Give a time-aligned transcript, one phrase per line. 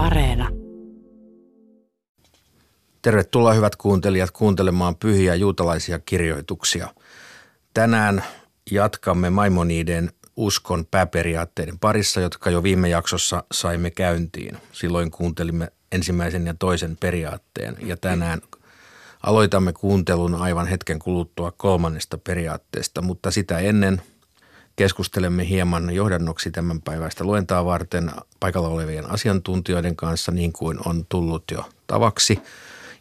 [0.00, 0.48] Areena.
[3.02, 6.88] Tervetuloa hyvät kuuntelijat kuuntelemaan pyhiä juutalaisia kirjoituksia.
[7.74, 8.24] Tänään
[8.70, 14.56] jatkamme Maimoniden uskon pääperiaatteiden parissa, jotka jo viime jaksossa saimme käyntiin.
[14.72, 18.40] Silloin kuuntelimme ensimmäisen ja toisen periaatteen ja tänään
[19.22, 24.02] aloitamme kuuntelun aivan hetken kuluttua kolmannesta periaatteesta, mutta sitä ennen
[24.80, 28.10] keskustelemme hieman johdannoksi tämän päivästä luentaa varten
[28.40, 32.38] paikalla olevien asiantuntijoiden kanssa niin kuin on tullut jo tavaksi.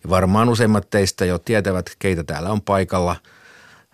[0.03, 3.15] Ja varmaan useimmat teistä jo tietävät, keitä täällä on paikalla.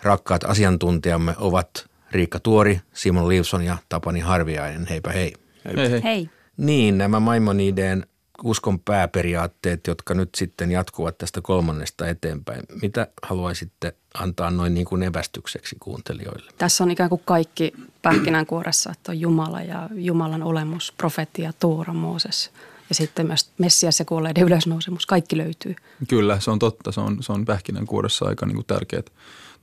[0.02, 4.88] Rakkaat asiantuntijamme ovat Riikka Tuori, Simon Livson ja Tapani Harviainen.
[4.88, 5.34] Heipä hei.
[5.66, 6.04] Hei, hei.
[6.04, 6.30] Hei.
[6.58, 8.06] Niin, nämä Maimonideen
[8.46, 12.62] uskon pääperiaatteet, jotka nyt sitten jatkuvat tästä kolmannesta eteenpäin.
[12.82, 16.52] Mitä haluaisitte antaa noin niin kuin evästykseksi kuuntelijoille?
[16.58, 22.52] Tässä on ikään kuin kaikki pähkinänkuoressa, että on Jumala ja Jumalan olemus, profetia, Tuura, Mooses
[22.90, 25.06] ja sitten myös Messias ja kuolleiden ylösnousemus.
[25.06, 25.76] Kaikki löytyy.
[26.10, 26.92] Kyllä, se on totta.
[26.92, 29.12] Se on, se on pähkinänkuoressa aika niin kuin tärkeät,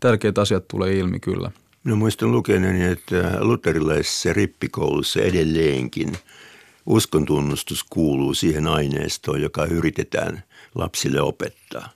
[0.01, 1.51] tärkeät asiat tulee ilmi kyllä.
[1.85, 6.13] Minä muistan lukeneeni, että luterilaisessa rippikoulussa edelleenkin
[6.87, 10.43] uskontunnustus kuuluu siihen aineistoon, joka yritetään
[10.75, 11.89] lapsille opettaa.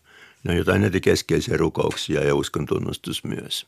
[0.45, 3.67] Ne on jotain näitä keskeisiä rukouksia ja uskontunnustus myös.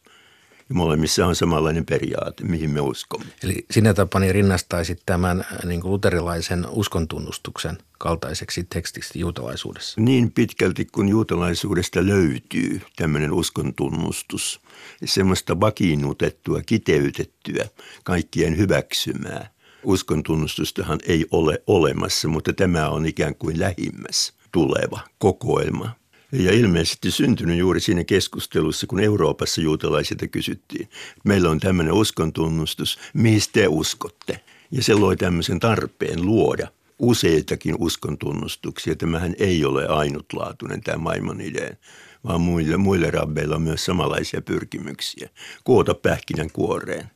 [0.69, 3.27] Ja molemmissa on samanlainen periaate, mihin me uskomme.
[3.43, 10.01] Eli sinä Tapani rinnastaisit tämän äh, niin kuin luterilaisen uskontunnustuksen kaltaiseksi tekstiksi juutalaisuudessa.
[10.01, 14.61] Niin pitkälti kun juutalaisuudesta löytyy tämmöinen uskontunnustus,
[15.05, 17.69] semmoista vakiinnutettua, kiteytettyä,
[18.05, 19.51] kaikkien hyväksymää.
[19.89, 25.91] Uskontunnustustahan ei ole olemassa, mutta tämä on ikään kuin lähimmäs tuleva kokoelma.
[26.33, 30.89] Ja ilmeisesti syntynyt juuri siinä keskustelussa, kun Euroopassa juutalaisilta kysyttiin.
[31.25, 34.41] Meillä on tämmöinen uskontunnustus, mihin te uskotte?
[34.71, 38.97] Ja se loi tämmöisen tarpeen luoda useitakin uskontunnustuksia.
[38.97, 41.79] Tämähän ei ole ainutlaatuinen tämä Maimonideen,
[42.25, 45.29] vaan muille, muille rabbeilla on myös samanlaisia pyrkimyksiä.
[45.65, 47.11] Koota pähkinän kuoreen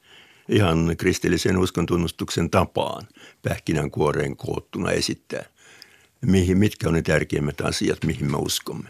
[0.48, 3.06] ihan kristillisen uskontunnustuksen tapaan
[3.42, 5.44] pähkinänkuoreen koottuna esittää,
[6.20, 8.88] mihin, mitkä on ne tärkeimmät asiat, mihin me uskomme.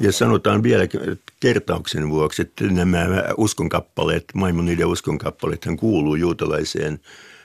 [0.00, 0.84] Ja sanotaan vielä
[1.40, 3.06] kertauksen vuoksi, että nämä
[3.36, 7.00] uskonkappaleet, Maimoniden uskonkappaleethan kuuluu juutalaiseen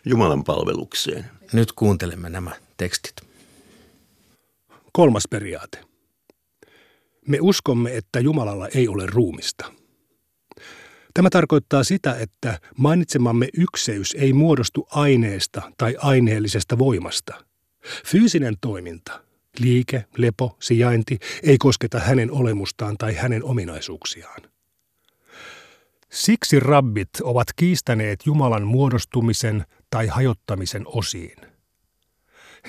[0.06, 1.26] Jumalan palvelukseen.
[1.54, 3.16] Nyt kuuntelemme nämä tekstit.
[4.92, 5.80] Kolmas periaate.
[7.28, 9.74] Me uskomme, että Jumalalla ei ole ruumista.
[11.14, 17.46] Tämä tarkoittaa sitä, että mainitsemamme ykseys ei muodostu aineesta tai aineellisesta voimasta.
[18.06, 19.24] Fyysinen toiminta,
[19.60, 24.42] liike, lepo, sijainti ei kosketa hänen olemustaan tai hänen ominaisuuksiaan.
[26.12, 31.38] Siksi rabbit ovat kiistäneet Jumalan muodostumisen tai hajottamisen osiin.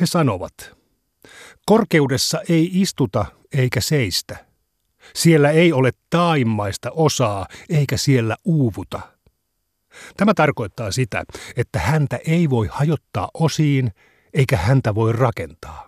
[0.00, 0.76] He sanovat,
[1.66, 4.36] korkeudessa ei istuta eikä seistä–
[5.14, 9.00] siellä ei ole taimmaista osaa, eikä siellä uuvuta.
[10.16, 11.24] Tämä tarkoittaa sitä,
[11.56, 13.92] että häntä ei voi hajottaa osiin,
[14.34, 15.86] eikä häntä voi rakentaa.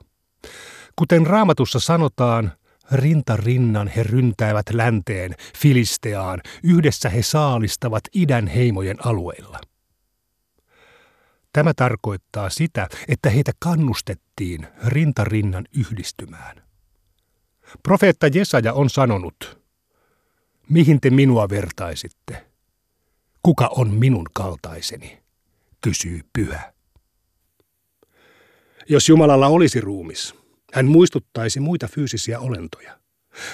[0.96, 2.52] Kuten raamatussa sanotaan,
[2.92, 9.60] rinta rinnan he ryntäävät länteen, Filisteaan, yhdessä he saalistavat idän heimojen alueilla.
[11.52, 16.63] Tämä tarkoittaa sitä, että heitä kannustettiin rintarinnan yhdistymään.
[17.82, 19.58] Profeetta Jesaja on sanonut,
[20.68, 22.46] mihin te minua vertaisitte?
[23.42, 25.24] Kuka on minun kaltaiseni?
[25.84, 26.72] kysyy pyhä.
[28.88, 30.34] Jos Jumalalla olisi ruumis,
[30.72, 32.98] hän muistuttaisi muita fyysisiä olentoja.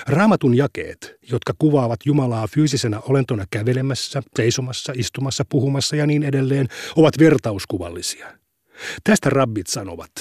[0.07, 7.19] Raamatun jakeet, jotka kuvaavat Jumalaa fyysisenä olentona kävelemässä, seisomassa, istumassa, puhumassa ja niin edelleen, ovat
[7.19, 8.39] vertauskuvallisia.
[9.05, 10.13] Tästä rabbit sanovat,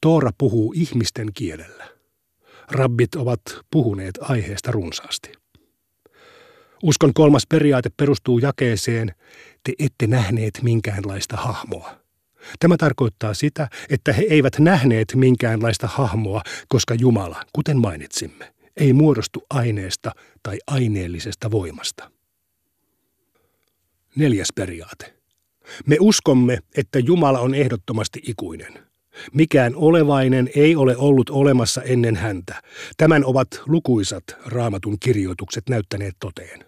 [0.00, 1.97] Toora puhuu ihmisten kielellä
[2.70, 3.40] rabbit ovat
[3.70, 5.32] puhuneet aiheesta runsaasti.
[6.82, 9.14] Uskon kolmas periaate perustuu jakeeseen,
[9.64, 11.98] te ette nähneet minkäänlaista hahmoa.
[12.58, 19.46] Tämä tarkoittaa sitä, että he eivät nähneet minkäänlaista hahmoa, koska Jumala, kuten mainitsimme, ei muodostu
[19.50, 20.12] aineesta
[20.42, 22.10] tai aineellisesta voimasta.
[24.16, 25.14] Neljäs periaate.
[25.86, 28.87] Me uskomme, että Jumala on ehdottomasti ikuinen.
[29.32, 32.62] Mikään olevainen ei ole ollut olemassa ennen häntä.
[32.96, 36.64] Tämän ovat lukuisat raamatun kirjoitukset näyttäneet toteen.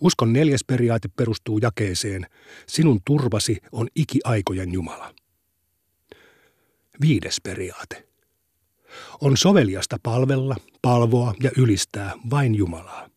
[0.00, 2.26] Uskon neljäs periaate perustuu jakeeseen,
[2.66, 5.14] sinun turvasi on ikiaikojen Jumala.
[7.00, 8.06] Viides periaate.
[9.20, 13.08] On soveliasta palvella, palvoa ja ylistää vain Jumalaa.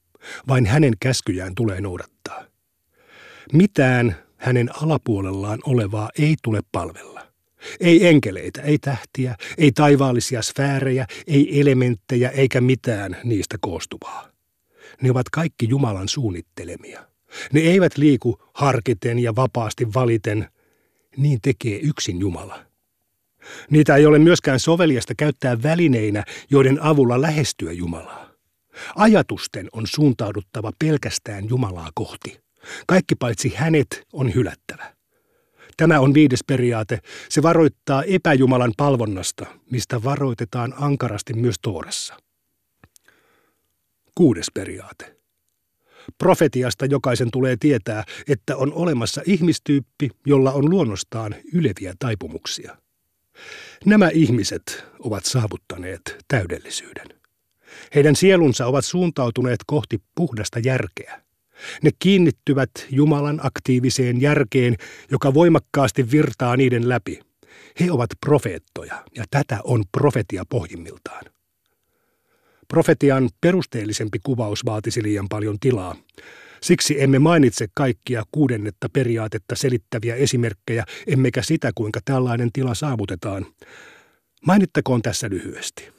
[0.48, 2.44] Vain hänen käskyjään tulee noudattaa.
[3.54, 7.19] Mitään hänen alapuolellaan olevaa ei tule palvella.
[7.80, 14.30] Ei enkeleitä, ei tähtiä, ei taivaallisia sfäärejä, ei elementtejä eikä mitään niistä koostuvaa.
[15.02, 17.06] Ne ovat kaikki Jumalan suunnittelemia.
[17.54, 20.48] Ne eivät liiku harkiten ja vapaasti valiten.
[21.18, 22.66] Niin tekee yksin Jumala.
[23.70, 28.30] Niitä ei ole myöskään soveliasta käyttää välineinä, joiden avulla lähestyä Jumalaa.
[28.96, 32.40] Ajatusten on suuntauduttava pelkästään Jumalaa kohti.
[32.88, 34.99] Kaikki paitsi hänet on hylättävä.
[35.80, 37.00] Tämä on viides periaate.
[37.30, 42.16] Se varoittaa epäjumalan palvonnasta, mistä varoitetaan ankarasti myös Toorassa.
[44.16, 45.18] Kuudes periaate.
[46.18, 52.78] Profetiasta jokaisen tulee tietää, että on olemassa ihmistyyppi, jolla on luonnostaan yleviä taipumuksia.
[53.86, 57.08] Nämä ihmiset ovat saavuttaneet täydellisyyden.
[57.96, 61.29] Heidän sielunsa ovat suuntautuneet kohti puhdasta järkeä.
[61.84, 64.76] Ne kiinnittyvät Jumalan aktiiviseen järkeen,
[65.12, 67.20] joka voimakkaasti virtaa niiden läpi.
[67.80, 71.26] He ovat profeettoja, ja tätä on profetia pohjimmiltaan.
[72.68, 75.96] Profetian perusteellisempi kuvaus vaatisi liian paljon tilaa.
[76.62, 83.46] Siksi emme mainitse kaikkia kuudennetta periaatetta selittäviä esimerkkejä, emmekä sitä, kuinka tällainen tila saavutetaan.
[84.46, 85.90] Mainittakoon tässä lyhyesti,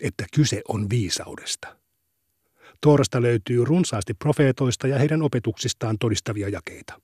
[0.00, 1.79] että kyse on viisaudesta.
[2.80, 7.00] Toorasta löytyy runsaasti profeetoista ja heidän opetuksistaan todistavia jakeita.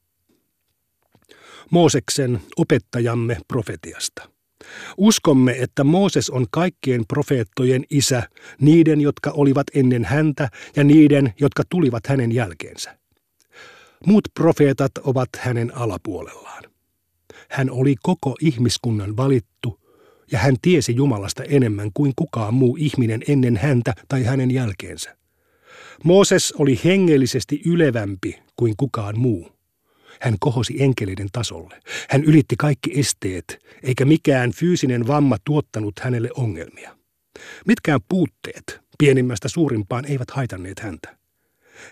[1.71, 4.31] Mooseksen opettajamme profetiasta.
[4.97, 8.23] Uskomme, että Mooses on kaikkien profeettojen isä,
[8.61, 12.99] niiden, jotka olivat ennen häntä ja niiden, jotka tulivat hänen jälkeensä.
[14.07, 16.65] Muut profeetat ovat hänen alapuolellaan.
[17.51, 19.81] Hän oli koko ihmiskunnan valittu
[20.33, 25.17] ja hän tiesi Jumalasta enemmän kuin kukaan muu ihminen ennen häntä tai hänen jälkeensä.
[26.05, 29.53] Mooses oli hengellisesti ylevämpi kuin kukaan muu.
[30.21, 31.81] Hän kohosi enkeleiden tasolle.
[32.11, 36.97] Hän ylitti kaikki esteet, eikä mikään fyysinen vamma tuottanut hänelle ongelmia.
[37.67, 41.17] Mitkään puutteet, pienimmästä suurimpaan, eivät haitanneet häntä.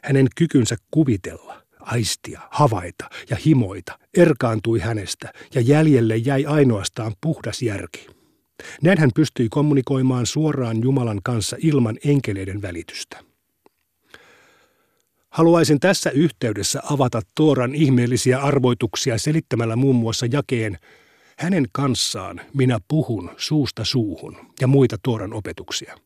[0.03, 8.07] Hänen kykynsä kuvitella, aistia, havaita ja himoita erkaantui hänestä ja jäljelle jäi ainoastaan puhdas järki.
[8.83, 13.34] Näin hän pystyi kommunikoimaan suoraan Jumalan kanssa ilman enkeleiden välitystä.
[15.35, 20.79] Haluaisin tässä yhteydessä avata Tooran ihmeellisiä arvoituksia selittämällä muun muassa jakeen
[21.39, 25.97] hänen kanssaan minä puhun suusta suuhun ja muita Tooran opetuksia.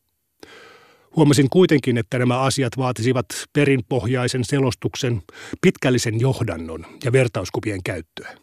[1.17, 5.23] Huomasin kuitenkin, että nämä asiat vaatisivat perinpohjaisen selostuksen,
[5.61, 8.39] pitkällisen johdannon ja vertauskuvien käyttöä.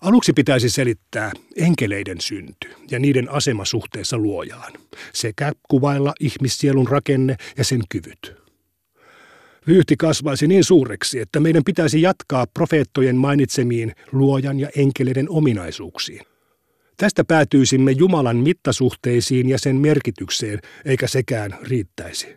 [0.00, 4.72] Aluksi pitäisi selittää enkeleiden synty ja niiden asema suhteessa luojaan,
[5.12, 8.41] sekä kuvailla ihmissielun rakenne ja sen kyvyt.
[9.66, 16.20] Vyyhti kasvaisi niin suureksi, että meidän pitäisi jatkaa profeettojen mainitsemiin luojan ja enkeleiden ominaisuuksiin.
[16.96, 22.36] Tästä päätyisimme Jumalan mittasuhteisiin ja sen merkitykseen, eikä sekään riittäisi.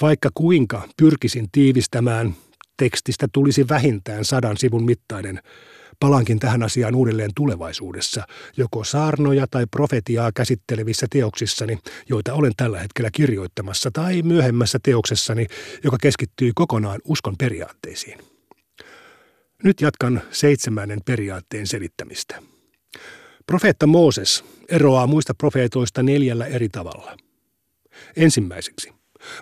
[0.00, 2.34] Vaikka kuinka pyrkisin tiivistämään,
[2.76, 5.40] tekstistä tulisi vähintään sadan sivun mittainen,
[6.00, 8.26] Palankin tähän asiaan uudelleen tulevaisuudessa,
[8.56, 15.46] joko saarnoja tai profetiaa käsittelevissä teoksissani, joita olen tällä hetkellä kirjoittamassa, tai myöhemmässä teoksessani,
[15.84, 18.18] joka keskittyy kokonaan uskon periaatteisiin.
[19.64, 22.42] Nyt jatkan seitsemännen periaatteen selittämistä.
[23.46, 27.16] Profeetta Mooses eroaa muista profeetoista neljällä eri tavalla.
[28.16, 28.92] Ensimmäiseksi.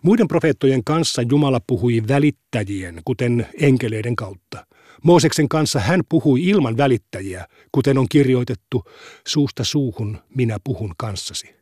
[0.03, 4.67] Muiden profeettojen kanssa Jumala puhui välittäjien, kuten enkeleiden kautta.
[5.03, 8.85] Mooseksen kanssa hän puhui ilman välittäjiä, kuten on kirjoitettu,
[9.27, 11.55] suusta suuhun minä puhun kanssasi.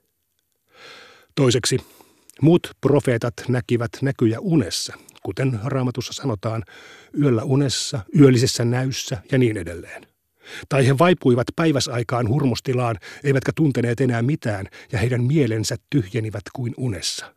[1.34, 1.78] Toiseksi,
[2.42, 6.62] muut profeetat näkivät näkyjä unessa, kuten raamatussa sanotaan,
[7.20, 10.06] yöllä unessa, yöllisessä näyssä ja niin edelleen.
[10.68, 17.35] Tai he vaipuivat päiväsaikaan hurmustilaan, eivätkä tunteneet enää mitään, ja heidän mielensä tyhjenivät kuin unessa.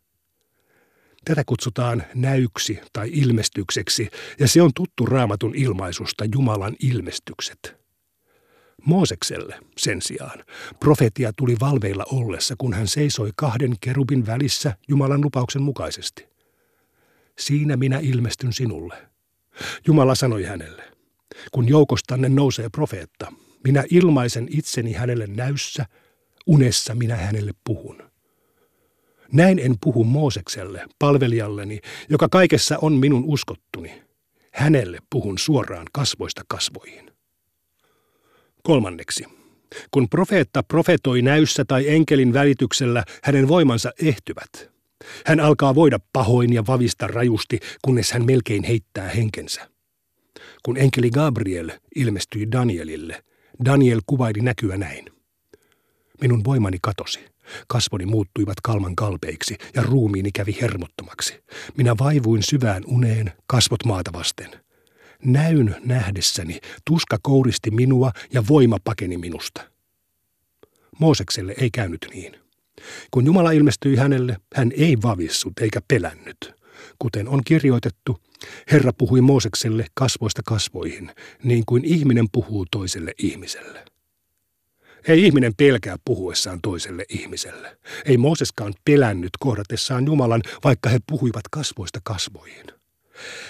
[1.25, 4.09] Tätä kutsutaan näyksi tai ilmestykseksi,
[4.39, 7.79] ja se on tuttu raamatun ilmaisusta Jumalan ilmestykset.
[8.85, 10.43] Moosekselle sen sijaan
[10.79, 16.27] profetia tuli valveilla ollessa, kun hän seisoi kahden kerubin välissä Jumalan lupauksen mukaisesti.
[17.39, 19.09] Siinä minä ilmestyn sinulle.
[19.87, 20.83] Jumala sanoi hänelle,
[21.51, 23.33] kun joukostanne nousee profeetta,
[23.63, 25.85] minä ilmaisen itseni hänelle näyssä,
[26.47, 28.08] unessa minä hänelle puhun.
[29.31, 34.01] Näin en puhu Moosekselle, palvelijalleni, joka kaikessa on minun uskottuni.
[34.53, 37.11] Hänelle puhun suoraan kasvoista kasvoihin.
[38.63, 39.23] Kolmanneksi.
[39.91, 44.69] Kun profeetta profetoi näyssä tai enkelin välityksellä, hänen voimansa ehtyvät.
[45.25, 49.69] Hän alkaa voida pahoin ja vavista rajusti, kunnes hän melkein heittää henkensä.
[50.63, 53.23] Kun enkeli Gabriel ilmestyi Danielille,
[53.65, 55.05] Daniel kuvaili näkyä näin.
[56.21, 57.19] Minun voimani katosi.
[57.67, 61.43] Kasvoni muuttuivat kalman kalpeiksi ja ruumiini kävi hermottomaksi.
[61.77, 64.49] Minä vaivuin syvään uneen, kasvot maata vasten.
[65.25, 69.61] Näyn nähdessäni tuska kouristi minua ja voima pakeni minusta.
[70.99, 72.35] Moosekselle ei käynyt niin.
[73.11, 76.53] Kun Jumala ilmestyi hänelle, hän ei vavissut eikä pelännyt.
[76.99, 78.17] Kuten on kirjoitettu,
[78.71, 81.11] Herra puhui Moosekselle kasvoista kasvoihin,
[81.43, 83.85] niin kuin ihminen puhuu toiselle ihmiselle.
[85.07, 87.77] Ei ihminen pelkää puhuessaan toiselle ihmiselle.
[88.05, 92.65] Ei Mooseskaan pelännyt kohdatessaan Jumalan, vaikka he puhuivat kasvoista kasvoihin.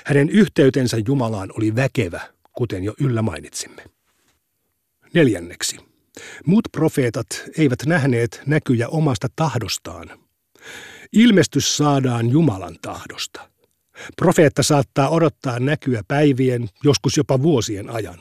[0.06, 2.22] Hänen yhteytensä Jumalaan oli väkevä,
[2.54, 3.84] kuten jo yllä mainitsimme.
[5.14, 5.78] Neljänneksi.
[6.46, 7.28] Muut profeetat
[7.58, 10.10] eivät nähneet näkyjä omasta tahdostaan.
[11.14, 13.50] Ilmestys saadaan Jumalan tahdosta.
[14.16, 18.20] Profeetta saattaa odottaa näkyä päivien, joskus jopa vuosien ajan.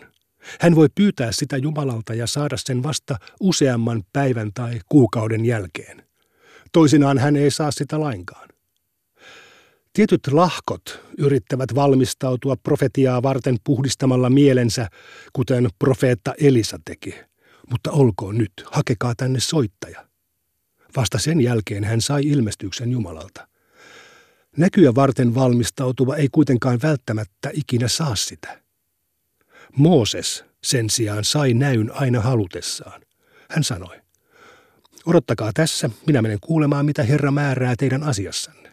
[0.60, 6.08] Hän voi pyytää sitä Jumalalta ja saada sen vasta useamman päivän tai kuukauden jälkeen.
[6.72, 8.48] Toisinaan hän ei saa sitä lainkaan.
[9.92, 14.88] Tietyt lahkot yrittävät valmistautua profetiaa varten puhdistamalla mielensä,
[15.32, 17.14] kuten profeetta Elisa teki.
[17.70, 20.08] Mutta olkoon nyt, hakekaa tänne soittaja.
[20.96, 23.48] Vasta sen jälkeen hän sai ilmestyksen Jumalalta.
[24.56, 28.67] Näkyä varten valmistautuva ei kuitenkaan välttämättä ikinä saa sitä.
[29.78, 33.00] Mooses sen sijaan sai näyn aina halutessaan.
[33.50, 33.96] Hän sanoi,
[35.06, 38.72] odottakaa tässä, minä menen kuulemaan, mitä Herra määrää teidän asiassanne.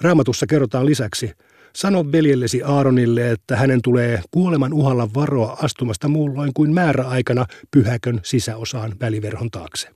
[0.00, 1.32] Raamatussa kerrotaan lisäksi,
[1.76, 8.92] sano veljellesi Aaronille, että hänen tulee kuoleman uhalla varoa astumasta muulloin kuin määräaikana pyhäkön sisäosaan
[9.00, 9.88] väliverhon taakse.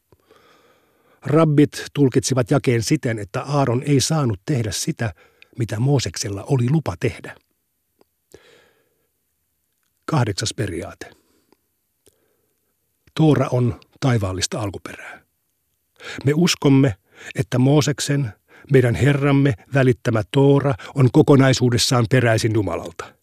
[1.23, 5.15] Rabbit tulkitsivat jakeen siten, että Aaron ei saanut tehdä sitä,
[5.59, 7.35] mitä Mooseksella oli lupa tehdä.
[10.11, 11.11] Kahdeksas periaate.
[13.15, 15.21] Toora on taivaallista alkuperää.
[16.25, 16.95] Me uskomme,
[17.35, 18.33] että Mooseksen,
[18.73, 23.15] meidän Herramme välittämä Toora on kokonaisuudessaan peräisin Jumalalta.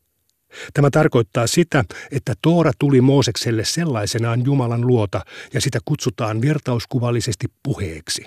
[0.73, 5.21] Tämä tarkoittaa sitä, että Toora tuli Moosekselle sellaisenaan Jumalan luota
[5.53, 8.25] ja sitä kutsutaan vertauskuvallisesti puheeksi.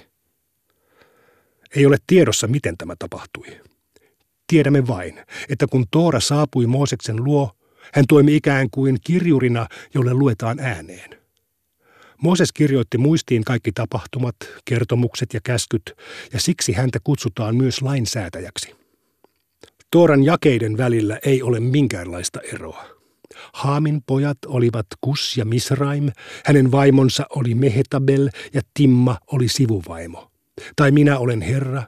[1.76, 3.60] Ei ole tiedossa, miten tämä tapahtui.
[4.46, 7.59] Tiedämme vain, että kun Toora saapui Mooseksen luo,
[7.94, 11.20] hän toimi ikään kuin kirjurina, jolle luetaan ääneen.
[12.22, 15.92] Mooses kirjoitti muistiin kaikki tapahtumat, kertomukset ja käskyt,
[16.32, 18.74] ja siksi häntä kutsutaan myös lainsäätäjäksi.
[19.90, 22.84] Tooran jakeiden välillä ei ole minkäänlaista eroa.
[23.52, 26.12] Haamin pojat olivat Kus ja Misraim,
[26.44, 30.30] hänen vaimonsa oli Mehetabel ja Timma oli sivuvaimo.
[30.76, 31.82] Tai minä olen Herra,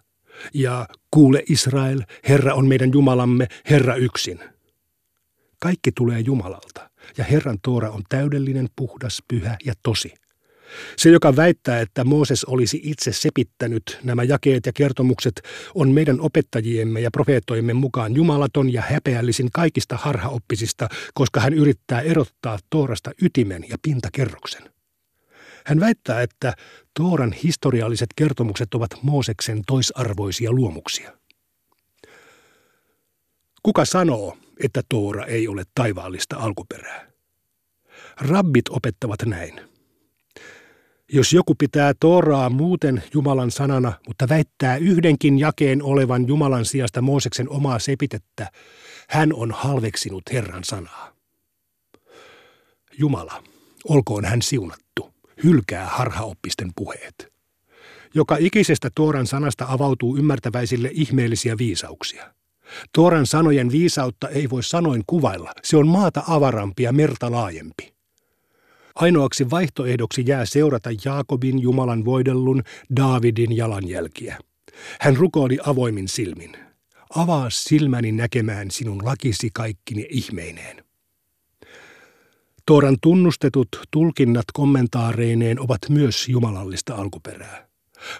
[0.54, 4.40] ja kuule Israel, Herra on meidän Jumalamme, Herra yksin.
[5.62, 10.14] Kaikki tulee Jumalalta, ja Herran Toora on täydellinen, puhdas, pyhä ja tosi.
[10.96, 15.42] Se, joka väittää, että Mooses olisi itse sepittänyt nämä jakeet ja kertomukset,
[15.74, 22.58] on meidän opettajiemme ja profeettoimme mukaan jumalaton ja häpeällisin kaikista harhaoppisista, koska hän yrittää erottaa
[22.70, 24.62] Toorasta ytimen ja pintakerroksen.
[25.66, 26.54] Hän väittää, että
[26.98, 31.12] Tooran historialliset kertomukset ovat Mooseksen toisarvoisia luomuksia.
[33.62, 37.10] Kuka sanoo, että Toora ei ole taivaallista alkuperää?
[38.20, 39.60] Rabbit opettavat näin–
[41.14, 47.50] jos joku pitää Tooraa muuten Jumalan sanana, mutta väittää yhdenkin jakeen olevan Jumalan sijasta Mooseksen
[47.50, 48.50] omaa sepitettä,
[49.08, 51.12] hän on halveksinut Herran sanaa.
[52.98, 53.44] Jumala,
[53.88, 55.14] olkoon hän siunattu,
[55.44, 57.32] hylkää harhaoppisten puheet.
[58.14, 62.34] Joka ikisestä Tooran sanasta avautuu ymmärtäväisille ihmeellisiä viisauksia.
[62.94, 67.92] Tooran sanojen viisautta ei voi sanoin kuvailla, se on maata avarampi ja merta laajempi.
[68.94, 72.62] Ainoaksi vaihtoehdoksi jää seurata Jaakobin Jumalan voidellun
[72.96, 74.38] Daavidin jalanjälkiä.
[75.00, 76.56] Hän rukoili avoimin silmin.
[77.16, 80.84] Avaa silmäni näkemään sinun lakisi kaikkine ihmeineen.
[82.66, 87.68] Tooran tunnustetut tulkinnat kommentaareineen ovat myös jumalallista alkuperää.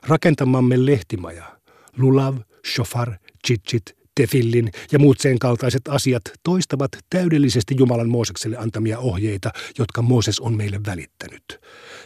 [0.06, 1.58] Rakentamamme lehtimaja,
[1.98, 2.38] lulav,
[2.74, 3.12] shofar,
[3.46, 10.40] chichit, tefillin ja muut sen kaltaiset asiat toistavat täydellisesti Jumalan Moosekselle antamia ohjeita, jotka Mooses
[10.40, 11.60] on meille välittänyt.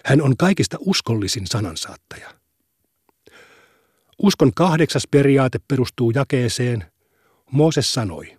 [0.05, 2.35] Hän on kaikista uskollisin sanansaattaja.
[4.23, 6.85] Uskon kahdeksas periaate perustuu jakeeseen.
[7.51, 8.37] Mooses sanoi,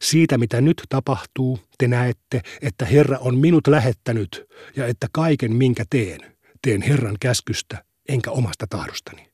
[0.00, 4.46] siitä mitä nyt tapahtuu, te näette, että Herra on minut lähettänyt
[4.76, 9.30] ja että kaiken minkä teen, teen Herran käskystä enkä omasta tahdostani.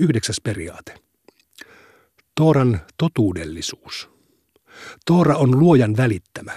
[0.00, 1.05] Yhdeksäs periaate.
[2.36, 4.08] Tooran totuudellisuus.
[5.06, 6.52] Toora on luojan välittämä.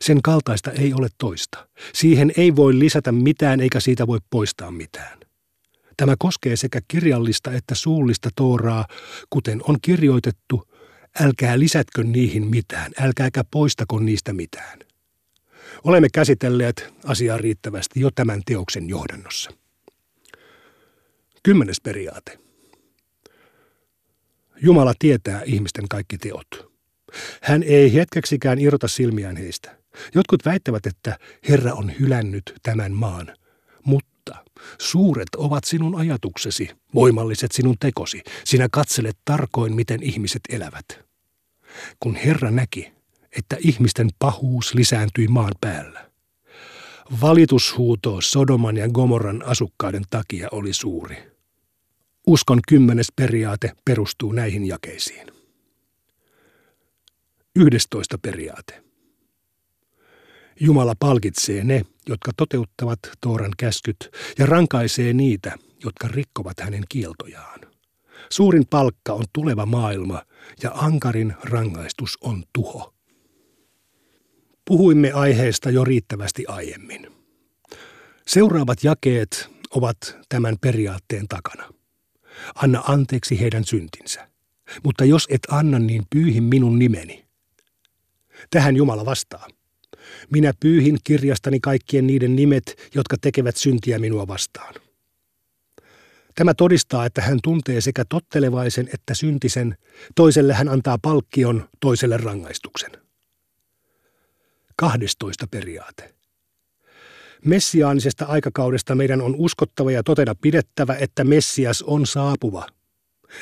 [0.00, 1.68] Sen kaltaista ei ole toista.
[1.94, 5.18] Siihen ei voi lisätä mitään eikä siitä voi poistaa mitään.
[5.96, 8.86] Tämä koskee sekä kirjallista että suullista tooraa,
[9.30, 10.68] kuten on kirjoitettu,
[11.20, 14.78] älkää lisätkö niihin mitään, älkääkä poistako niistä mitään.
[15.84, 19.50] Olemme käsitelleet asiaa riittävästi jo tämän teoksen johdannossa.
[21.42, 22.47] Kymmenes periaate.
[24.62, 26.72] Jumala tietää ihmisten kaikki teot.
[27.42, 29.78] Hän ei hetkeksikään irrota silmiään heistä.
[30.14, 33.36] Jotkut väittävät, että Herra on hylännyt tämän maan,
[33.84, 34.44] mutta
[34.78, 38.22] suuret ovat sinun ajatuksesi, voimalliset sinun tekosi.
[38.44, 40.86] Sinä katselet tarkoin, miten ihmiset elävät.
[42.00, 42.92] Kun Herra näki,
[43.38, 46.10] että ihmisten pahuus lisääntyi maan päällä.
[47.20, 51.37] Valitushuuto Sodoman ja Gomorran asukkaiden takia oli suuri.
[52.28, 55.26] Uskon kymmenes periaate perustuu näihin jakeisiin.
[57.56, 58.84] Yhdestoista periaate.
[60.60, 67.60] Jumala palkitsee ne, jotka toteuttavat Tooran käskyt, ja rankaisee niitä, jotka rikkovat hänen kieltojaan.
[68.30, 70.22] Suurin palkka on tuleva maailma,
[70.62, 72.94] ja ankarin rangaistus on tuho.
[74.64, 77.06] Puhuimme aiheesta jo riittävästi aiemmin.
[78.26, 81.77] Seuraavat jakeet ovat tämän periaatteen takana.
[82.54, 84.28] Anna anteeksi heidän syntinsä.
[84.84, 87.24] Mutta jos et anna, niin pyyhin minun nimeni.
[88.50, 89.48] Tähän Jumala vastaa.
[90.32, 94.74] Minä pyyhin kirjastani kaikkien niiden nimet, jotka tekevät syntiä minua vastaan.
[96.34, 99.76] Tämä todistaa, että hän tuntee sekä tottelevaisen että syntisen,
[100.14, 102.90] toiselle hän antaa palkkion, toiselle rangaistuksen.
[104.76, 106.17] 12 periaate.
[107.44, 112.66] Messiaanisesta aikakaudesta meidän on uskottava ja totena pidettävä, että Messias on saapuva.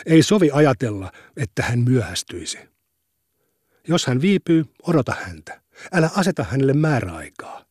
[0.07, 2.59] Ei sovi ajatella, että hän myöhästyisi.
[3.89, 5.61] Jos hän viipyy, odota häntä.
[5.93, 7.65] Älä aseta hänelle määräaikaa.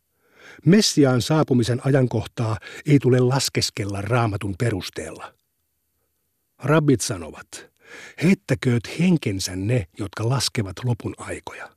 [0.66, 5.34] Messiaan saapumisen ajankohtaa ei tule laskeskella raamatun perusteella.
[6.64, 7.48] Rabbit sanovat,
[8.24, 11.70] heittäkööt henkensä ne, jotka laskevat lopun aikoja.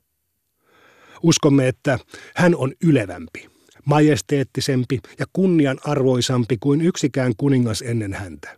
[1.23, 1.99] Uskomme, että
[2.35, 3.49] hän on ylevämpi,
[3.89, 8.57] majesteettisempi ja kunnianarvoisampi kuin yksikään kuningas ennen häntä.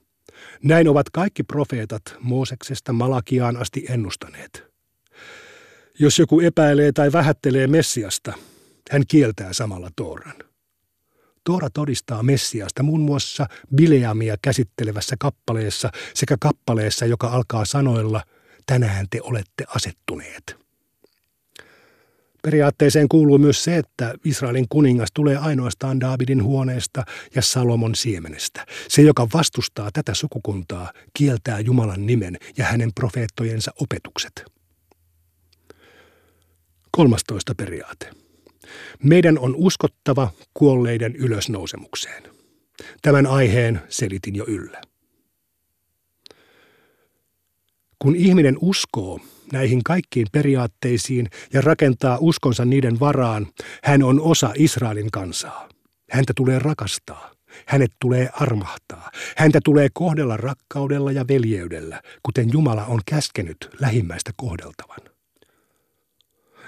[0.63, 4.63] Näin ovat kaikki profeetat Mooseksesta Malakiaan asti ennustaneet.
[5.99, 8.33] Jos joku epäilee tai vähättelee Messiasta,
[8.91, 10.35] hän kieltää samalla Tooran.
[11.43, 18.23] Toora todistaa Messiasta muun muassa Bileamia käsittelevässä kappaleessa sekä kappaleessa, joka alkaa sanoilla,
[18.65, 20.60] tänään te olette asettuneet.
[22.41, 27.03] Periaatteeseen kuuluu myös se, että Israelin kuningas tulee ainoastaan Daavidin huoneesta
[27.35, 28.65] ja Salomon siemenestä.
[28.87, 34.45] Se, joka vastustaa tätä sukukuntaa, kieltää Jumalan nimen ja hänen profeettojensa opetukset.
[36.91, 37.55] 13.
[37.55, 38.09] periaate.
[39.03, 42.23] Meidän on uskottava kuolleiden ylösnousemukseen.
[43.01, 44.81] Tämän aiheen selitin jo yllä.
[47.99, 49.19] Kun ihminen uskoo
[49.53, 53.47] näihin kaikkiin periaatteisiin ja rakentaa uskonsa niiden varaan,
[53.83, 55.69] hän on osa Israelin kansaa.
[56.11, 57.31] Häntä tulee rakastaa.
[57.65, 59.11] Hänet tulee armahtaa.
[59.37, 64.99] Häntä tulee kohdella rakkaudella ja veljeydellä, kuten Jumala on käskenyt lähimmäistä kohdeltavan.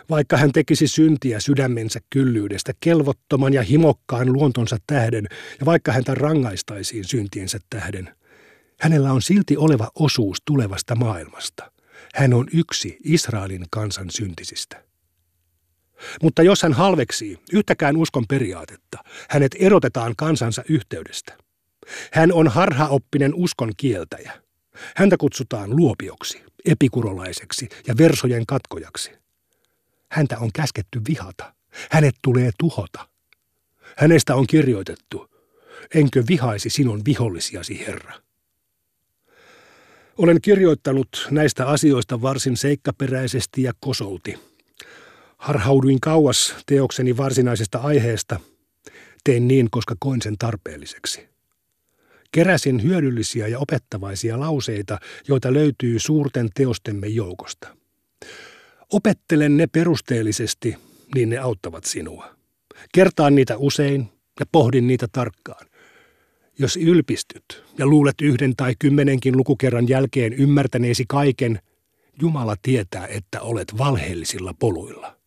[0.09, 5.27] Vaikka hän tekisi syntiä sydämensä kyllyydestä kelvottoman ja himokkaan luontonsa tähden,
[5.59, 8.15] ja vaikka häntä rangaistaisiin syntiensä tähden,
[8.79, 11.72] hänellä on silti oleva osuus tulevasta maailmasta.
[12.15, 14.83] Hän on yksi Israelin kansan syntisistä.
[16.21, 18.97] Mutta jos hän halveksii yhtäkään uskon periaatetta,
[19.29, 21.37] hänet erotetaan kansansa yhteydestä.
[22.11, 24.43] Hän on harhaoppinen uskon kieltäjä.
[24.95, 29.11] Häntä kutsutaan luopioksi, epikurolaiseksi ja versojen katkojaksi.
[30.11, 31.53] Häntä on käsketty vihata.
[31.91, 33.07] Hänet tulee tuhota.
[33.97, 35.29] Hänestä on kirjoitettu,
[35.95, 38.13] enkö vihaisi sinun vihollisiasi, Herra.
[40.17, 44.39] Olen kirjoittanut näistä asioista varsin seikkaperäisesti ja kosolti.
[45.37, 48.39] Harhauduin kauas teokseni varsinaisesta aiheesta.
[49.23, 51.29] Tein niin, koska koin sen tarpeelliseksi.
[52.31, 57.77] Keräsin hyödyllisiä ja opettavaisia lauseita, joita löytyy suurten teostemme joukosta.
[58.91, 60.77] Opettelen ne perusteellisesti,
[61.15, 62.35] niin ne auttavat sinua.
[62.93, 65.65] Kertaan niitä usein ja pohdin niitä tarkkaan.
[66.59, 71.59] Jos ylpistyt ja luulet yhden tai kymmenenkin lukukerran jälkeen ymmärtäneesi kaiken,
[72.21, 75.17] Jumala tietää, että olet valheellisilla poluilla.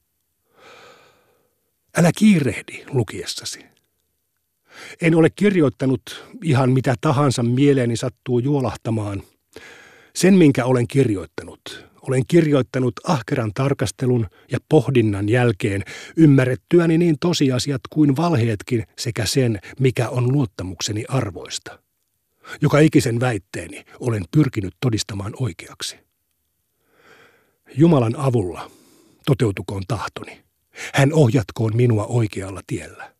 [1.97, 3.65] Älä kiirehdi lukiessasi.
[5.03, 9.23] En ole kirjoittanut ihan mitä tahansa mieleeni sattuu juolahtamaan.
[10.15, 15.83] Sen, minkä olen kirjoittanut, olen kirjoittanut ahkeran tarkastelun ja pohdinnan jälkeen
[16.17, 21.79] ymmärrettyäni niin tosiasiat kuin valheetkin sekä sen, mikä on luottamukseni arvoista.
[22.61, 25.97] Joka ikisen väitteeni olen pyrkinyt todistamaan oikeaksi.
[27.77, 28.71] Jumalan avulla
[29.27, 30.45] toteutukoon tahtoni.
[30.95, 33.13] Hän ohjatkoon minua oikealla tiellä.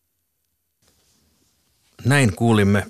[2.05, 2.85] Näin kuulimme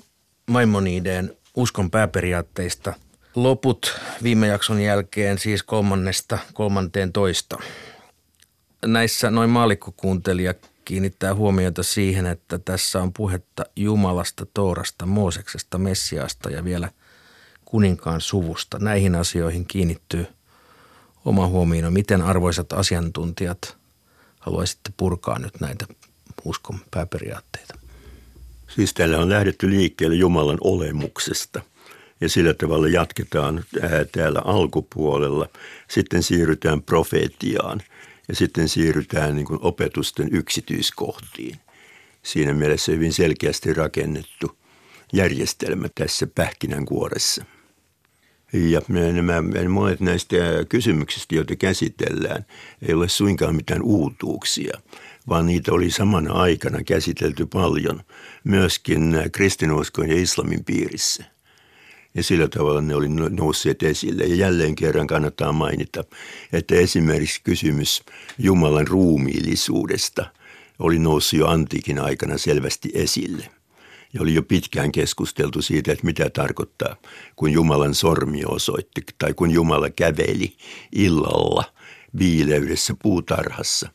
[0.50, 2.94] Maimonideen uskon pääperiaatteista.
[3.34, 7.58] Loput viime jakson jälkeen siis kolmannesta kolmanteen toista.
[8.86, 16.64] Näissä noin maalikkokuuntelija kiinnittää huomiota siihen, että tässä on puhetta Jumalasta, Toorasta, Mooseksesta, Messiasta ja
[16.64, 16.90] vielä
[17.64, 18.78] kuninkaan suvusta.
[18.78, 20.26] Näihin asioihin kiinnittyy
[21.24, 21.90] oma huomio.
[21.90, 23.76] Miten arvoisat asiantuntijat
[24.40, 25.86] haluaisitte purkaa nyt näitä
[26.44, 27.74] uskon pääperiaatteita?
[28.74, 31.62] Siis täällä on lähdetty liikkeelle Jumalan olemuksesta
[32.20, 33.64] ja sillä tavalla jatketaan
[34.12, 35.48] täällä alkupuolella.
[35.90, 37.80] Sitten siirrytään profeetiaan
[38.28, 41.56] ja sitten siirrytään niin kuin opetusten yksityiskohtiin.
[42.22, 44.58] Siinä mielessä hyvin selkeästi rakennettu
[45.12, 47.44] järjestelmä tässä pähkinänkuoressa.
[48.52, 50.36] Ja nämä monet näistä
[50.68, 52.46] kysymyksistä, joita käsitellään,
[52.88, 54.80] ei ole suinkaan mitään uutuuksia,
[55.28, 58.02] vaan niitä oli samana aikana käsitelty paljon
[58.44, 61.24] myöskin kristinuskon ja islamin piirissä.
[62.18, 64.24] Ja sillä tavalla ne oli nousseet esille.
[64.24, 66.04] Ja jälleen kerran kannattaa mainita,
[66.52, 68.02] että esimerkiksi kysymys
[68.38, 70.26] Jumalan ruumiillisuudesta
[70.78, 73.50] oli noussut jo antiikin aikana selvästi esille.
[74.12, 76.96] Ja oli jo pitkään keskusteltu siitä, että mitä tarkoittaa,
[77.36, 80.56] kun Jumalan sormi osoitti tai kun Jumala käveli
[80.92, 81.64] illalla
[82.18, 83.88] viileydessä puutarhassa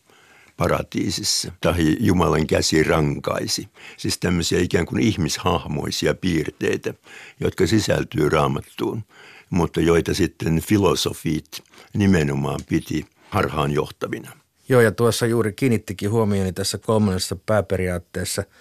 [0.57, 3.67] paratiisissa tai Jumalan käsi rankaisi.
[3.97, 6.93] Siis tämmöisiä ikään kuin ihmishahmoisia piirteitä,
[7.39, 9.03] jotka sisältyy raamattuun,
[9.49, 11.63] mutta joita sitten filosofit
[11.93, 14.31] nimenomaan piti harhaan johtavina.
[14.69, 18.43] Joo, ja tuossa juuri kiinnittikin huomioni tässä kolmannessa pääperiaatteessa–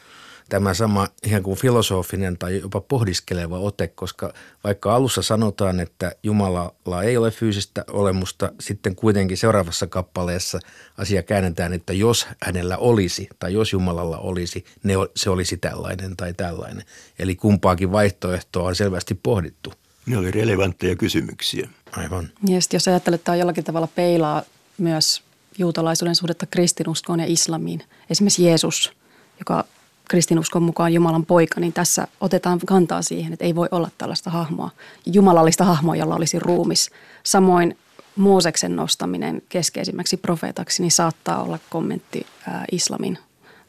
[0.53, 4.33] tämä sama ihan kuin filosofinen tai jopa pohdiskeleva ote, koska
[4.65, 10.59] vaikka alussa sanotaan, että Jumalalla ei ole fyysistä olemusta, sitten kuitenkin seuraavassa kappaleessa
[10.99, 16.35] asia käännetään, että jos hänellä olisi tai jos Jumalalla olisi, ne, se olisi tällainen tai
[16.35, 16.85] tällainen.
[17.19, 19.73] Eli kumpaakin vaihtoehtoa on selvästi pohdittu.
[20.07, 21.69] Ne oli relevantteja kysymyksiä.
[21.93, 22.31] Aivan.
[22.49, 24.43] Ja jos ajattelet, että tämä jollakin tavalla peilaa
[24.79, 25.23] myös
[25.59, 27.83] juutalaisuuden suhdetta kristinuskoon ja islamiin.
[28.11, 28.93] Esimerkiksi Jeesus,
[29.39, 29.65] joka
[30.13, 34.71] kristinuskon mukaan Jumalan poika, niin tässä otetaan kantaa siihen, että ei voi olla tällaista hahmoa,
[35.07, 36.91] jumalallista hahmoa, jolla olisi ruumis.
[37.23, 37.79] Samoin
[38.17, 43.19] Mooseksen nostaminen keskeisimmäksi profeetaksi, niin saattaa olla kommentti ää, islamin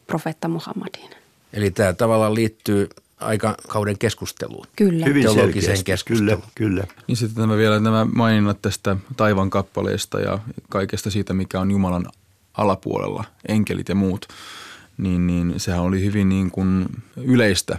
[0.06, 1.10] profeetta Muhammadiin.
[1.52, 2.88] Eli tämä tavallaan liittyy
[3.20, 4.66] aikakauden keskusteluun.
[4.76, 5.06] Kyllä.
[5.06, 6.42] Hyvin teologiseen keskusteluun.
[6.54, 6.86] Kyllä, kyllä.
[7.06, 12.06] Niin sitten tämä vielä nämä maininnat tästä taivan kappaleesta ja kaikesta siitä, mikä on Jumalan
[12.54, 14.26] alapuolella, enkelit ja muut–
[14.98, 17.78] niin, niin sehän oli hyvin niin kuin yleistä,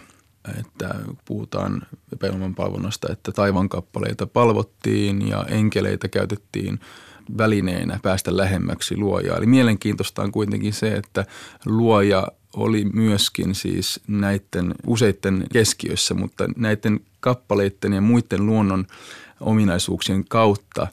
[0.60, 1.82] että puhutaan
[2.13, 6.80] epäilman palvonnasta, että taivan kappaleita palvottiin ja enkeleitä käytettiin
[7.38, 9.38] välineenä päästä lähemmäksi luojaa.
[9.38, 11.25] Eli mielenkiintoista on kuitenkin se, että
[11.65, 18.86] luoja oli myöskin siis näiden useiden keskiössä, mutta näiden kappaleiden ja muiden luonnon
[19.39, 20.88] ominaisuuksien kautta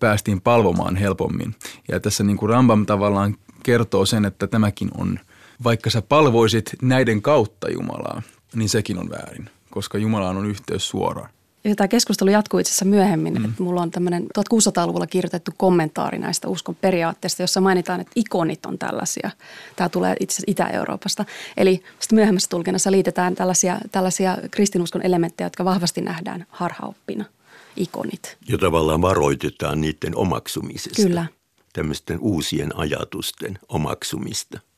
[0.00, 1.54] päästiin palvomaan helpommin.
[1.88, 5.18] Ja tässä niin kuin Rambam tavallaan kertoo sen, että tämäkin on–
[5.64, 8.22] vaikka sä palvoisit näiden kautta Jumalaa,
[8.54, 11.30] niin sekin on väärin, koska Jumalaan on yhteys suoraan.
[11.64, 13.34] Ja tämä keskustelu jatkuu itse asiassa myöhemmin.
[13.34, 13.44] Mm.
[13.44, 18.78] Että mulla on tämmöinen 1600-luvulla kirjoitettu kommentaari näistä uskon periaatteista, jossa mainitaan, että ikonit on
[18.78, 19.30] tällaisia.
[19.76, 21.24] Tämä tulee itse asiassa Itä-Euroopasta.
[21.56, 27.24] Eli sitten myöhemmässä tulkinnassa liitetään tällaisia, tällaisia kristinuskon elementtejä, jotka vahvasti nähdään harhaoppina.
[27.76, 28.36] Ikonit.
[28.48, 31.02] Ja tavallaan varoitetaan niiden omaksumisesta.
[31.02, 31.26] Kyllä.
[31.72, 34.60] Tämmöisten uusien ajatusten omaksumista–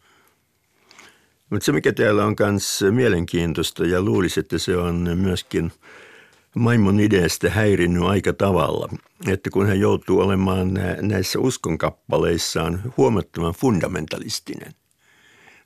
[1.51, 5.73] mutta se, mikä täällä on myös mielenkiintoista ja luulisi, että se on myöskin
[6.55, 8.89] Maimonidestä häirinnyt aika tavalla,
[9.29, 14.73] että kun hän joutuu olemaan näissä uskonkappaleissaan huomattavan fundamentalistinen,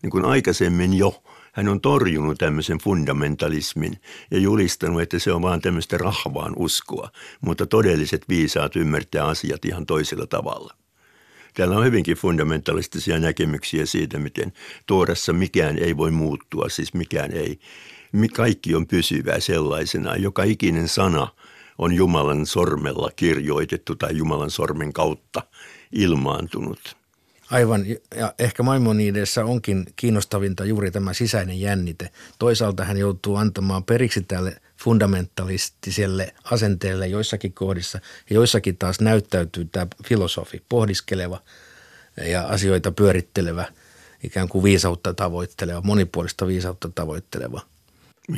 [0.02, 5.60] niin kuin aikaisemmin jo hän on torjunut tämmöisen fundamentalismin ja julistanut, että se on vaan
[5.60, 7.10] tämmöistä rahvaan uskoa,
[7.40, 10.74] mutta todelliset viisaat ymmärtää asiat ihan toisella tavalla–
[11.58, 14.52] Täällä on hyvinkin fundamentalistisia näkemyksiä siitä, miten
[14.86, 17.58] tuorassa mikään ei voi muuttua, siis mikään ei.
[18.34, 20.16] Kaikki on pysyvää sellaisena.
[20.16, 21.28] Joka ikinen sana
[21.78, 25.42] on Jumalan sormella kirjoitettu tai Jumalan sormen kautta
[25.92, 26.96] ilmaantunut.
[27.50, 27.84] Aivan,
[28.16, 32.10] ja ehkä Maimoniidessa onkin kiinnostavinta juuri tämä sisäinen jännite.
[32.38, 39.86] Toisaalta hän joutuu antamaan periksi tälle fundamentalistiselle asenteelle joissakin kohdissa, ja joissakin taas näyttäytyy tämä
[40.04, 41.42] filosofi, pohdiskeleva
[42.16, 43.64] ja asioita pyörittelevä,
[44.24, 47.60] ikään kuin viisautta tavoitteleva, monipuolista viisautta tavoitteleva–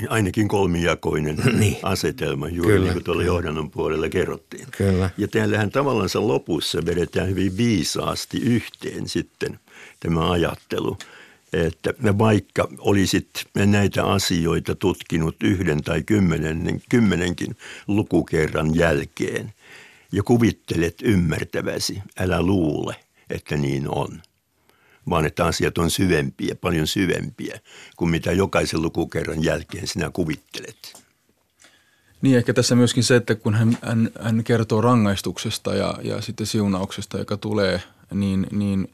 [0.08, 1.76] ainakin kolmijakoinen niin.
[1.82, 4.66] asetelma, juuri kyllä, niin kuin tuolla johdannon puolella kerrottiin.
[4.76, 5.10] Kyllä.
[5.18, 9.58] Ja täällähän tavallaan lopussa vedetään hyvin viisaasti yhteen sitten
[10.00, 10.98] tämä ajattelu,
[11.52, 19.52] että vaikka olisit näitä asioita tutkinut yhden tai kymmenen, kymmenenkin lukukerran jälkeen
[20.12, 22.96] ja kuvittelet ymmärtäväsi, älä luule,
[23.30, 24.22] että niin on
[25.10, 27.60] vaan että asiat on syvempiä, paljon syvempiä
[27.96, 31.00] kuin mitä jokaisen lukukerran jälkeen sinä kuvittelet.
[32.22, 36.46] Niin, ehkä tässä myöskin se, että kun hän, hän, hän kertoo rangaistuksesta ja, ja sitten
[36.46, 37.82] siunauksesta, joka tulee,
[38.14, 38.88] niin, niin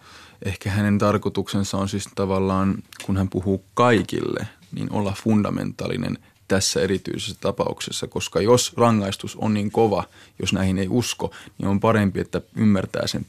[0.47, 7.37] ehkä hänen tarkoituksensa on siis tavallaan, kun hän puhuu kaikille, niin olla fundamentaalinen tässä erityisessä
[7.41, 10.05] tapauksessa, koska jos rangaistus on niin kova,
[10.41, 13.27] jos näihin ei usko, niin on parempi, että ymmärtää sen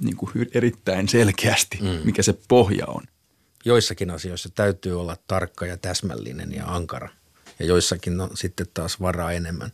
[0.00, 1.98] niin kuin erittäin selkeästi, mm.
[2.04, 3.02] mikä se pohja on.
[3.64, 7.08] Joissakin asioissa täytyy olla tarkka ja täsmällinen ja ankara.
[7.58, 9.72] Ja joissakin on sitten taas varaa enemmän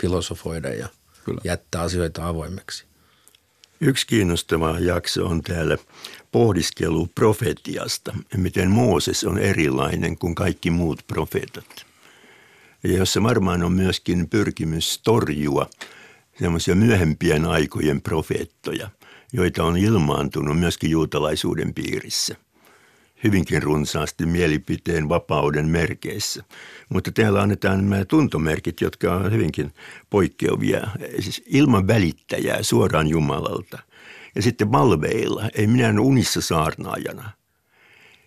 [0.00, 0.88] filosofoida ja
[1.24, 1.40] Kyllä.
[1.44, 2.84] jättää asioita avoimeksi.
[3.80, 5.78] Yksi kiinnostava jakso on täällä
[6.32, 11.86] pohdiskelu profetiasta, miten Mooses on erilainen kuin kaikki muut profeetat.
[12.82, 15.70] Ja jossa varmaan on myöskin pyrkimys torjua
[16.38, 18.90] semmoisia myöhempien aikojen profeettoja–
[19.34, 22.36] joita on ilmaantunut myöskin juutalaisuuden piirissä.
[23.24, 26.44] Hyvinkin runsaasti mielipiteen vapauden merkeissä.
[26.88, 29.72] Mutta täällä annetaan nämä tuntomerkit, jotka on hyvinkin
[30.10, 30.88] poikkeavia.
[31.20, 33.78] Siis ilman välittäjää suoraan Jumalalta.
[34.34, 37.30] Ja sitten valveilla, ei minä unissa saarnaajana–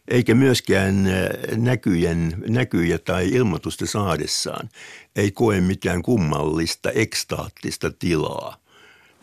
[0.08, 1.10] eikä myöskään
[1.56, 4.70] näkyjen, näkyjä tai ilmoitusta saadessaan
[5.16, 8.58] ei koe mitään kummallista, ekstaattista tilaa,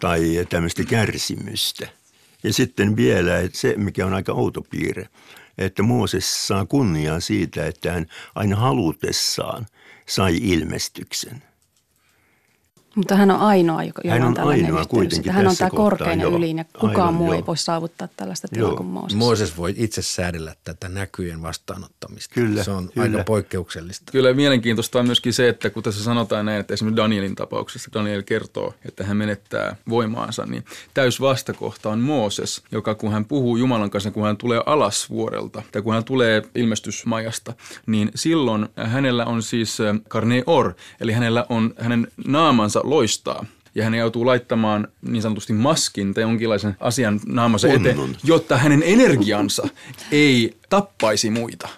[0.00, 1.88] tai tämmöistä kärsimystä.
[2.42, 5.08] Ja sitten vielä se, mikä on aika outo piirre,
[5.58, 9.66] että Mooses saa kunniaa siitä, että hän aina halutessaan
[10.06, 11.42] sai ilmestyksen–
[12.94, 16.26] mutta hän on ainoa, joka hän on, on ainoa kuitenkin Hän on tämä korkein ja
[16.26, 17.35] ylin ja kukaan aivan, muu joo.
[17.35, 19.18] ei voi saavuttaa tällaista tilaa kuin Mooses.
[19.18, 22.35] Mooses voi itse säädellä tätä näkyjen vastaanottamista.
[22.35, 23.04] Kyllä, se on kyllä.
[23.04, 24.12] aika poikkeuksellista.
[24.12, 28.22] Kyllä mielenkiintoista on myöskin se, että kun tässä sanotaan näin, että esimerkiksi Danielin tapauksessa Daniel
[28.22, 33.90] kertoo, että hän menettää voimaansa, niin täys vastakohta on Mooses, joka kun hän puhuu Jumalan
[33.90, 37.52] kanssa, kun hän tulee alas vuorelta tai kun hän tulee ilmestysmajasta,
[37.87, 39.78] niin silloin hänellä on siis
[40.09, 46.14] karne or, eli hänellä on hänen naamansa loistaa ja hän joutuu laittamaan niin sanotusti maskin
[46.14, 49.68] tai jonkinlaisen asian naamansa eteen, jotta hänen energiansa
[50.12, 51.68] ei tappaisi muita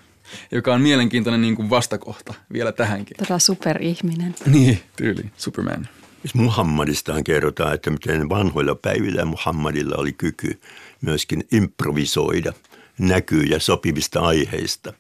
[0.53, 3.17] joka on mielenkiintoinen niin kuin vastakohta vielä tähänkin.
[3.17, 4.35] Todella superihminen.
[4.47, 5.89] Niin, tyyli, Superman.
[6.35, 10.61] Muhammadistaan kerrotaan, että miten vanhoilla päivillä Muhammadilla oli kyky
[11.01, 12.53] myöskin improvisoida
[12.99, 14.93] näkyjä sopivista aiheista.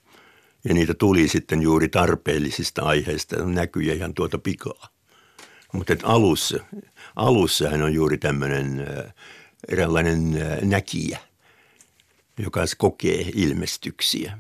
[0.64, 4.88] Ja niitä tuli sitten juuri tarpeellisista aiheista näkyjä ihan tuota pikaa.
[5.76, 6.58] Mutta alussa,
[7.16, 8.86] alussa hän on juuri tämmöinen
[9.68, 11.18] eräänlainen näkijä,
[12.38, 14.38] joka kokee ilmestyksiä.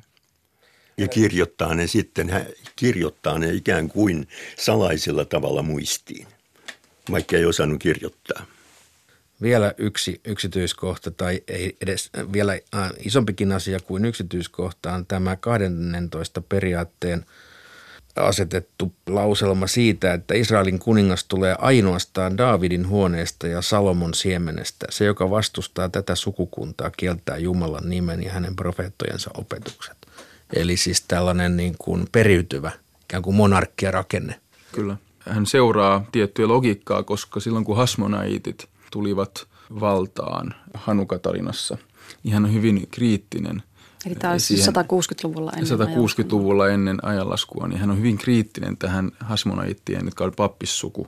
[0.98, 2.46] Ja kirjoittaa ne sitten, hän
[2.76, 6.26] kirjoittaa ne ikään kuin salaisella tavalla muistiin,
[7.10, 8.46] vaikka ei osannut kirjoittaa.
[9.42, 16.40] Vielä yksi yksityiskohta, tai ei edes vielä äh, isompikin asia kuin yksityiskohta, on tämä 12
[16.40, 17.24] periaatteen–
[18.16, 24.86] asetettu lauselma siitä, että Israelin kuningas tulee ainoastaan Daavidin huoneesta ja Salomon siemenestä.
[24.90, 29.96] Se, joka vastustaa tätä sukukuntaa, kieltää Jumalan nimen ja hänen profeettojensa opetukset.
[30.52, 32.70] Eli siis tällainen niin kuin periytyvä
[33.02, 34.40] ikään kuin monarkkiarakenne.
[34.72, 34.96] Kyllä.
[35.18, 39.46] Hän seuraa tiettyä logiikkaa, koska silloin kun hasmonaitit tulivat
[39.80, 41.78] valtaan Hanukatarinassa,
[42.22, 43.62] niin hän on hyvin kriittinen–
[44.06, 50.04] Eli tämä siis 160-luvulla ennen 160-luvulla ennen ajanlaskua, niin hän on hyvin kriittinen tähän hasmonaittien,
[50.04, 51.06] jotka oli pappissuku,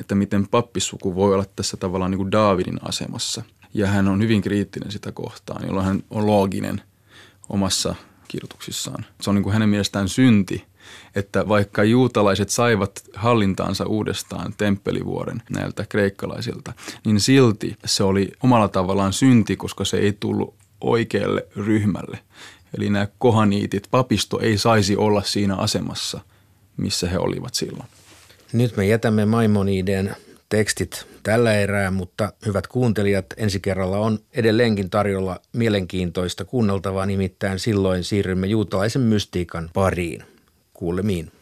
[0.00, 3.42] että miten pappissuku voi olla tässä tavallaan niin kuin Daavidin asemassa.
[3.74, 6.82] Ja hän on hyvin kriittinen sitä kohtaan, jolloin hän on looginen
[7.48, 7.94] omassa
[8.28, 9.06] kirjoituksissaan.
[9.20, 10.64] Se on niin kuin hänen mielestään synti,
[11.14, 16.72] että vaikka juutalaiset saivat hallintaansa uudestaan temppelivuoren näiltä kreikkalaisilta,
[17.06, 20.54] niin silti se oli omalla tavallaan synti, koska se ei tullut
[20.90, 22.18] oikealle ryhmälle.
[22.78, 26.20] Eli nämä kohaniitit, papisto ei saisi olla siinä asemassa,
[26.76, 27.88] missä he olivat silloin.
[28.52, 30.16] Nyt me jätämme Maimonideen
[30.48, 38.04] tekstit tällä erää, mutta hyvät kuuntelijat, ensi kerralla on edelleenkin tarjolla mielenkiintoista kuunneltavaa, nimittäin silloin
[38.04, 40.22] siirrymme juutalaisen mystiikan pariin.
[40.74, 41.32] Kuulemiin.